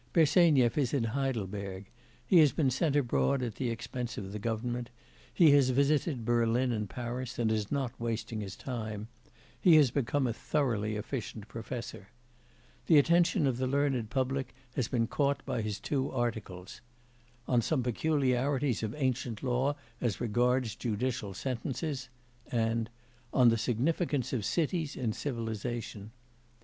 Bersenyev 0.13 0.79
is 0.79 0.95
in 0.95 1.03
Heidelberg; 1.03 1.91
he 2.25 2.39
has 2.39 2.53
been 2.53 2.71
sent 2.71 2.95
abroad 2.95 3.43
at 3.43 3.53
the 3.57 3.69
expense 3.69 4.17
of 4.17 4.41
government; 4.41 4.89
he 5.31 5.51
has 5.51 5.69
visited 5.69 6.25
Berlin 6.25 6.71
and 6.71 6.89
Paris 6.89 7.37
and 7.37 7.51
is 7.51 7.71
not 7.71 7.93
wasting 7.99 8.41
his 8.41 8.55
time; 8.55 9.09
he 9.59 9.75
has 9.75 9.91
become 9.91 10.25
a 10.25 10.33
thoroughly 10.33 10.95
efficient 10.95 11.47
professor. 11.47 12.07
The 12.87 12.97
attention 12.97 13.45
of 13.45 13.57
the 13.57 13.67
learned 13.67 14.09
public 14.09 14.55
has 14.75 14.87
been 14.87 15.05
caught 15.05 15.45
by 15.45 15.61
his 15.61 15.79
two 15.79 16.09
articles: 16.11 16.81
'On 17.47 17.61
some 17.61 17.83
peculiarities 17.83 18.81
of 18.81 18.95
ancient 18.95 19.43
law 19.43 19.75
as 20.01 20.19
regards 20.19 20.75
judicial 20.75 21.35
sentences,' 21.35 22.09
and 22.51 22.89
'On 23.35 23.49
the 23.49 23.55
significance 23.57 24.33
of 24.33 24.45
cities 24.45 24.95
in 24.95 25.13
civilisation. 25.13 26.09